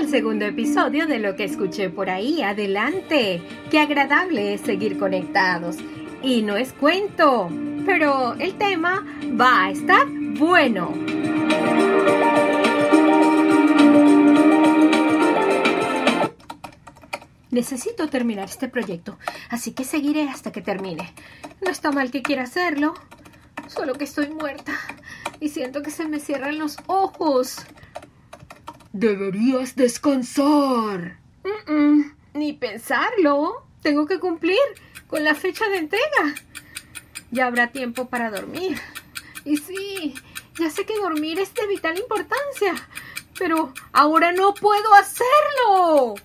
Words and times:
al 0.00 0.08
segundo 0.08 0.46
episodio 0.46 1.06
de 1.06 1.18
lo 1.18 1.36
que 1.36 1.44
escuché 1.44 1.90
por 1.90 2.08
ahí. 2.08 2.40
Adelante. 2.40 3.42
Qué 3.70 3.78
agradable 3.78 4.54
es 4.54 4.62
seguir 4.62 4.98
conectados. 4.98 5.76
Y 6.22 6.40
no 6.40 6.56
es 6.56 6.72
cuento, 6.72 7.50
pero 7.84 8.32
el 8.38 8.54
tema 8.54 9.04
va 9.38 9.66
a 9.66 9.70
estar 9.70 10.06
bueno. 10.08 10.94
Necesito 17.50 18.08
terminar 18.08 18.46
este 18.46 18.68
proyecto, 18.68 19.18
así 19.50 19.72
que 19.72 19.84
seguiré 19.84 20.30
hasta 20.30 20.50
que 20.50 20.62
termine. 20.62 21.12
No 21.60 21.70
está 21.70 21.92
mal 21.92 22.10
que 22.10 22.22
quiera 22.22 22.44
hacerlo, 22.44 22.94
solo 23.66 23.92
que 23.94 24.04
estoy 24.04 24.30
muerta 24.30 24.72
y 25.40 25.50
siento 25.50 25.82
que 25.82 25.90
se 25.90 26.08
me 26.08 26.20
cierran 26.20 26.58
los 26.58 26.78
ojos. 26.86 27.66
Deberías 28.92 29.76
descansar. 29.76 31.18
ni 32.34 32.52
pensarlo. 32.52 33.64
Tengo 33.82 34.06
que 34.06 34.18
cumplir 34.18 34.58
con 35.06 35.24
la 35.24 35.34
fecha 35.34 35.68
de 35.68 35.78
entrega. 35.78 36.34
Ya 37.30 37.46
habrá 37.46 37.68
tiempo 37.68 38.08
para 38.08 38.30
dormir. 38.30 38.78
Y 39.44 39.56
sí, 39.56 40.14
ya 40.58 40.70
sé 40.70 40.84
que 40.84 40.96
dormir 40.96 41.38
es 41.38 41.54
de 41.54 41.66
vital 41.66 41.98
importancia, 41.98 42.74
pero 43.38 43.72
ahora 43.92 44.32
no 44.32 44.54
puedo 44.54 44.92
hacerlo. 44.94 46.16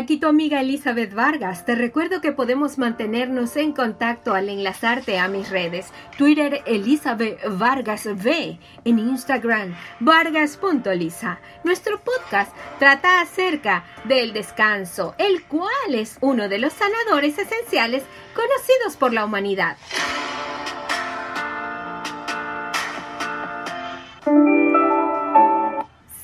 Aquí 0.00 0.16
tu 0.16 0.28
amiga 0.28 0.62
Elizabeth 0.62 1.12
Vargas. 1.12 1.66
Te 1.66 1.74
recuerdo 1.74 2.22
que 2.22 2.32
podemos 2.32 2.78
mantenernos 2.78 3.54
en 3.56 3.72
contacto 3.72 4.32
al 4.32 4.48
enlazarte 4.48 5.18
a 5.18 5.28
mis 5.28 5.50
redes. 5.50 5.92
Twitter 6.16 6.62
Elizabeth 6.64 7.38
Vargas 7.46 8.06
V. 8.06 8.58
En 8.86 8.98
Instagram 8.98 9.76
vargas.lisa. 10.00 11.38
Nuestro 11.64 12.00
podcast 12.00 12.50
trata 12.78 13.20
acerca 13.20 13.84
del 14.04 14.32
descanso, 14.32 15.14
el 15.18 15.44
cual 15.44 15.94
es 15.94 16.16
uno 16.22 16.48
de 16.48 16.60
los 16.60 16.72
sanadores 16.72 17.36
esenciales 17.36 18.02
conocidos 18.34 18.96
por 18.96 19.12
la 19.12 19.26
humanidad. 19.26 19.76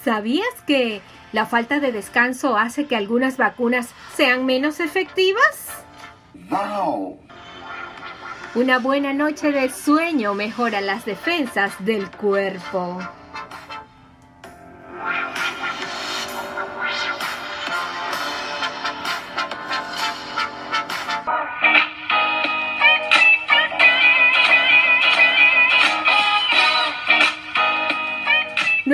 ¿Sabías 0.02 0.62
que 0.66 1.02
¿La 1.32 1.46
falta 1.46 1.80
de 1.80 1.92
descanso 1.92 2.56
hace 2.56 2.86
que 2.86 2.96
algunas 2.96 3.36
vacunas 3.36 3.88
sean 4.14 4.46
menos 4.46 4.80
efectivas? 4.80 5.84
Una 8.54 8.78
buena 8.78 9.12
noche 9.12 9.52
de 9.52 9.68
sueño 9.68 10.34
mejora 10.34 10.80
las 10.80 11.04
defensas 11.04 11.72
del 11.84 12.10
cuerpo. 12.10 12.98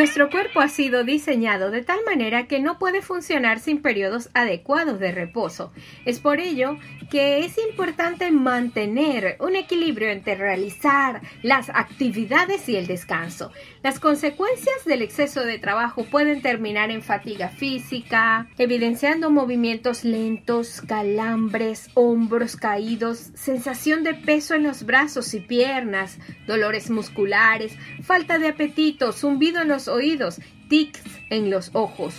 Nuestro 0.03 0.31
cuerpo 0.31 0.59
ha 0.59 0.69
sido 0.69 1.05
diseñado 1.05 1.71
de 1.71 1.83
tal 1.83 2.01
manera 2.05 2.49
que 2.49 2.59
no 2.59 2.77
puede 2.77 3.03
funcionar 3.03 3.61
sin 3.61 3.83
periodos 3.83 4.31
adecuados 4.35 4.99
de 4.99 5.13
reposo. 5.13 5.73
Es 6.05 6.19
por 6.19 6.41
ello 6.41 6.77
que 7.09 7.45
es 7.45 7.57
importante 7.57 8.33
mantener 8.33 9.37
un 9.39 9.55
equilibrio 9.55 10.11
entre 10.11 10.35
realizar 10.35 11.23
las 11.45 11.69
actividades 11.69 12.69
y 12.69 12.75
el 12.75 12.89
descanso. 12.89 13.53
Las 13.85 14.01
consecuencias 14.01 14.85
del 14.87 15.03
exceso 15.03 15.45
de 15.45 15.61
trabajo 15.61 16.05
pueden 16.11 16.43
terminar 16.43 16.91
en 16.91 17.03
fatiga 17.03 17.51
física, 17.51 18.49
evidenciando 18.59 19.31
movimientos 19.31 20.03
lentos, 20.03 20.81
calambres, 20.81 21.91
hombros 21.95 22.57
caídos, 22.57 23.31
sensación 23.35 24.03
de 24.03 24.15
peso 24.15 24.55
en 24.55 24.65
los 24.65 24.85
brazos 24.85 25.33
y 25.35 25.41
piernas, 25.41 26.19
dolores 26.49 26.91
musculares, 26.91 27.77
falta 28.03 28.41
de 28.41 28.49
apetito, 28.49 29.13
zumbido 29.13 29.63
en 29.63 29.69
los 29.69 29.92
oídos, 29.93 30.41
tics 30.69 31.03
en 31.31 31.51
los 31.51 31.71
ojos, 31.75 32.15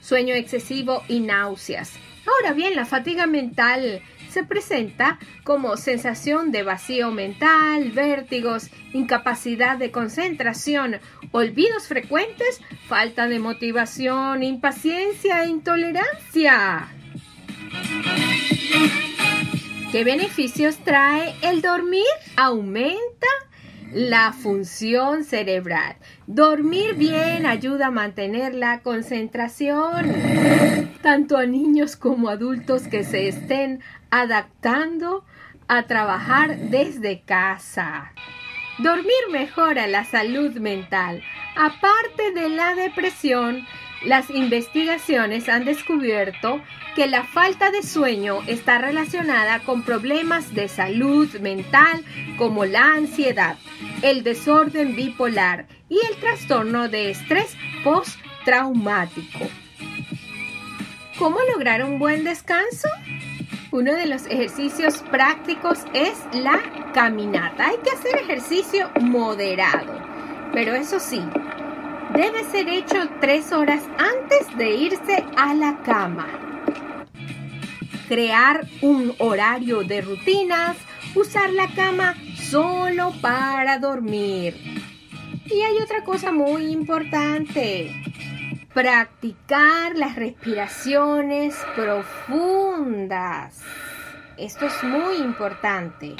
sueño 0.00 0.34
excesivo 0.34 1.02
y 1.08 1.20
náuseas. 1.20 1.92
Ahora 2.26 2.54
bien, 2.54 2.74
la 2.74 2.86
fatiga 2.86 3.26
mental 3.26 4.02
se 4.30 4.44
presenta 4.44 5.18
como 5.44 5.76
sensación 5.76 6.52
de 6.52 6.62
vacío 6.62 7.10
mental, 7.10 7.90
vértigos, 7.92 8.68
incapacidad 8.92 9.78
de 9.78 9.90
concentración, 9.90 10.96
olvidos 11.30 11.86
frecuentes, 11.86 12.60
falta 12.86 13.28
de 13.28 13.38
motivación, 13.38 14.42
impaciencia 14.42 15.44
e 15.44 15.48
intolerancia. 15.48 16.88
¿Qué 19.92 20.04
beneficios 20.04 20.76
trae 20.84 21.34
el 21.42 21.62
dormir? 21.62 22.04
Aumenta 22.36 23.26
la 23.92 24.32
función 24.32 25.24
cerebral. 25.24 25.96
Dormir 26.26 26.94
bien 26.94 27.46
ayuda 27.46 27.88
a 27.88 27.90
mantener 27.90 28.54
la 28.54 28.80
concentración, 28.80 30.12
tanto 31.02 31.36
a 31.36 31.46
niños 31.46 31.96
como 31.96 32.28
adultos 32.28 32.88
que 32.88 33.04
se 33.04 33.28
estén 33.28 33.80
adaptando 34.10 35.24
a 35.68 35.84
trabajar 35.84 36.56
desde 36.56 37.22
casa. 37.22 38.12
Dormir 38.78 39.30
mejora 39.30 39.86
la 39.86 40.04
salud 40.04 40.54
mental. 40.56 41.22
Aparte 41.56 42.32
de 42.32 42.50
la 42.50 42.74
depresión, 42.74 43.66
las 44.04 44.30
investigaciones 44.30 45.48
han 45.48 45.64
descubierto 45.64 46.60
que 46.94 47.06
la 47.06 47.24
falta 47.24 47.70
de 47.70 47.82
sueño 47.82 48.40
está 48.46 48.78
relacionada 48.78 49.60
con 49.60 49.82
problemas 49.82 50.54
de 50.54 50.68
salud 50.68 51.28
mental 51.40 52.04
como 52.38 52.64
la 52.64 52.94
ansiedad, 52.94 53.56
el 54.02 54.22
desorden 54.22 54.96
bipolar 54.96 55.66
y 55.88 55.98
el 56.10 56.16
trastorno 56.16 56.88
de 56.88 57.10
estrés 57.10 57.56
postraumático. 57.84 59.40
¿Cómo 61.18 61.38
lograr 61.52 61.82
un 61.82 61.98
buen 61.98 62.24
descanso? 62.24 62.88
Uno 63.72 63.92
de 63.94 64.06
los 64.06 64.26
ejercicios 64.26 65.02
prácticos 65.10 65.80
es 65.92 66.14
la 66.32 66.60
caminata. 66.94 67.68
Hay 67.68 67.76
que 67.84 67.90
hacer 67.90 68.16
ejercicio 68.16 68.90
moderado, 69.00 70.00
pero 70.52 70.74
eso 70.74 71.00
sí, 71.00 71.22
debe 72.14 72.44
ser 72.44 72.68
hecho 72.68 73.08
tres 73.20 73.52
horas 73.52 73.82
antes 73.98 74.56
de 74.56 74.74
irse 74.74 75.24
a 75.36 75.54
la 75.54 75.78
cama. 75.82 76.26
Crear 78.08 78.66
un 78.82 79.14
horario 79.18 79.82
de 79.82 80.00
rutinas, 80.00 80.76
usar 81.14 81.50
la 81.50 81.68
cama 81.68 82.14
solo 82.36 83.12
para 83.20 83.78
dormir. 83.78 84.54
Y 85.46 85.62
hay 85.62 85.78
otra 85.78 86.04
cosa 86.04 86.32
muy 86.32 86.66
importante. 86.66 88.02
Practicar 88.72 89.96
las 89.96 90.16
respiraciones 90.16 91.56
profundas. 91.74 93.60
Esto 94.36 94.66
es 94.66 94.84
muy 94.84 95.16
importante. 95.16 96.14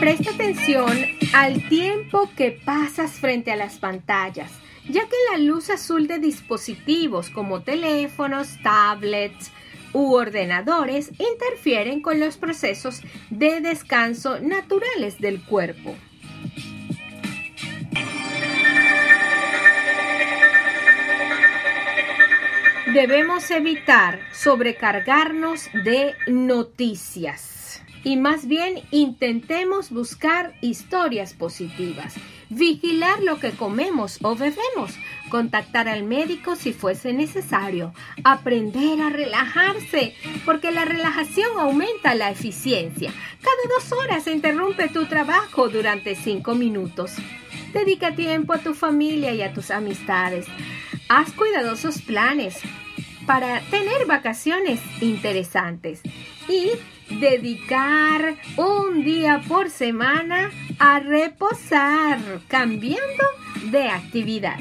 Presta 0.00 0.30
atención 0.32 0.92
al 1.32 1.66
tiempo 1.68 2.28
que 2.36 2.50
pasas 2.50 3.12
frente 3.12 3.52
a 3.52 3.56
las 3.56 3.78
pantallas 3.78 4.50
ya 4.88 5.02
que 5.02 5.16
la 5.32 5.38
luz 5.38 5.70
azul 5.70 6.06
de 6.06 6.18
dispositivos 6.18 7.30
como 7.30 7.62
teléfonos, 7.62 8.56
tablets 8.62 9.50
u 9.92 10.14
ordenadores 10.14 11.10
interfieren 11.18 12.00
con 12.00 12.20
los 12.20 12.36
procesos 12.36 13.02
de 13.30 13.60
descanso 13.60 14.40
naturales 14.40 15.20
del 15.20 15.42
cuerpo. 15.42 15.94
Debemos 22.92 23.50
evitar 23.50 24.20
sobrecargarnos 24.32 25.68
de 25.84 26.14
noticias 26.26 27.45
y 28.06 28.16
más 28.16 28.46
bien 28.46 28.82
intentemos 28.92 29.90
buscar 29.90 30.54
historias 30.60 31.34
positivas 31.34 32.14
vigilar 32.48 33.22
lo 33.24 33.40
que 33.40 33.50
comemos 33.50 34.18
o 34.22 34.36
bebemos, 34.36 34.94
contactar 35.30 35.88
al 35.88 36.04
médico 36.04 36.54
si 36.54 36.72
fuese 36.72 37.12
necesario, 37.12 37.92
aprender 38.22 39.00
a 39.00 39.10
relajarse, 39.10 40.14
porque 40.44 40.70
la 40.70 40.84
relajación 40.84 41.58
aumenta 41.58 42.14
la 42.14 42.30
eficiencia. 42.30 43.12
Cada 43.42 43.74
dos 43.76 43.92
horas 43.92 44.22
se 44.22 44.32
interrumpe 44.32 44.88
tu 44.88 45.06
trabajo 45.06 45.68
durante 45.68 46.14
cinco 46.14 46.54
minutos. 46.54 47.14
Dedica 47.72 48.14
tiempo 48.14 48.52
a 48.52 48.58
tu 48.58 48.74
familia 48.74 49.34
y 49.34 49.42
a 49.42 49.52
tus 49.52 49.72
amistades. 49.72 50.46
Haz 51.08 51.32
cuidadosos 51.32 52.00
planes. 52.02 52.56
para 53.26 53.60
tener 53.72 54.06
vacaciones 54.06 54.78
interesantes 55.00 56.00
y 56.48 56.70
dedicar 57.18 58.36
un 58.56 59.04
día 59.04 59.42
por 59.48 59.70
semana 59.70 60.50
a 60.78 61.00
reposar, 61.00 62.18
cambiando 62.48 63.24
de 63.70 63.88
actividad. 63.88 64.58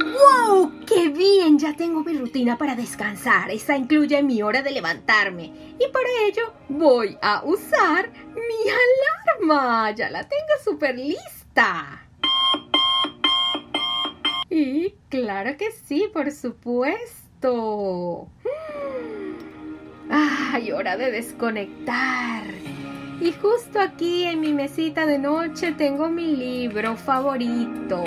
¡Wow! 0.00 0.72
¡Qué 0.86 1.08
bien! 1.08 1.58
Ya 1.58 1.74
tengo 1.74 2.02
mi 2.04 2.16
rutina 2.16 2.56
para 2.56 2.74
descansar. 2.74 3.50
Esa 3.50 3.76
incluye 3.76 4.22
mi 4.22 4.42
hora 4.42 4.62
de 4.62 4.70
levantarme. 4.70 5.52
Y 5.78 5.88
para 5.92 6.08
ello 6.26 6.54
voy 6.68 7.18
a 7.20 7.42
usar 7.44 8.10
mi 8.34 8.61
Ya 9.52 10.08
la 10.08 10.26
tengo 10.26 10.52
súper 10.64 10.96
lista. 10.96 12.06
Y 14.48 14.94
claro 15.10 15.58
que 15.58 15.70
sí, 15.72 16.08
por 16.10 16.30
supuesto. 16.30 18.28
¡Ay, 20.08 20.72
hora 20.72 20.96
de 20.96 21.10
desconectar! 21.10 22.44
Y 23.20 23.32
justo 23.32 23.78
aquí 23.78 24.24
en 24.24 24.40
mi 24.40 24.54
mesita 24.54 25.04
de 25.04 25.18
noche 25.18 25.72
tengo 25.72 26.08
mi 26.08 26.34
libro 26.34 26.96
favorito 26.96 28.04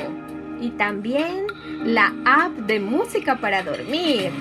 y 0.60 0.72
también 0.72 1.46
la 1.84 2.12
app 2.26 2.54
de 2.66 2.80
música 2.80 3.36
para 3.40 3.62
dormir. 3.62 4.32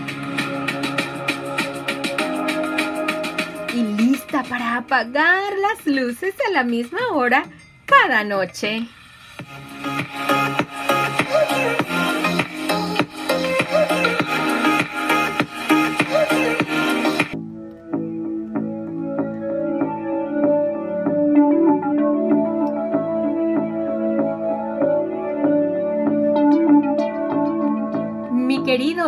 Para 4.48 4.76
apagar 4.76 5.52
las 5.58 5.86
luces 5.86 6.34
a 6.48 6.50
la 6.52 6.64
misma 6.64 7.00
hora 7.12 7.44
cada 7.86 8.24
noche. 8.24 8.86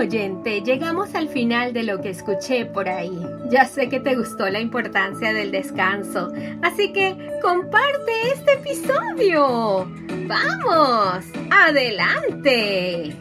Oyente, 0.07 0.63
llegamos 0.63 1.17
al 1.17 1.29
final 1.29 1.73
de 1.73 1.83
lo 1.83 2.01
que 2.01 2.11
escuché 2.11 2.65
por 2.65 2.89
ahí. 2.89 3.19
Ya 3.51 3.65
sé 3.65 3.89
que 3.89 3.99
te 3.99 4.15
gustó 4.15 4.49
la 4.49 4.61
importancia 4.61 5.33
del 5.33 5.51
descanso, 5.51 6.33
así 6.63 6.93
que 6.93 7.17
comparte 7.43 8.13
este 8.33 8.53
episodio. 8.53 9.91
¡Vamos! 10.29 11.25
¡Adelante! 11.51 13.17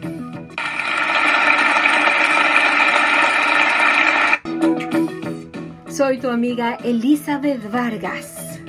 Soy 5.88 6.18
tu 6.18 6.28
amiga 6.28 6.78
Elizabeth 6.84 7.68
Vargas. 7.72 8.60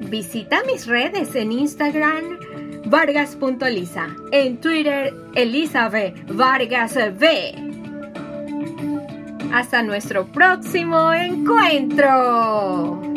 Visita 0.00 0.62
mis 0.64 0.86
redes 0.86 1.34
en 1.34 1.52
Instagram 1.52 2.38
vargas.lisa. 2.86 4.08
En 4.32 4.58
Twitter, 4.58 5.12
Elizabeth 5.34 6.14
Vargas 6.28 6.96
V. 6.96 7.54
Hasta 9.52 9.82
nuestro 9.82 10.26
próximo 10.26 11.12
encuentro. 11.12 13.15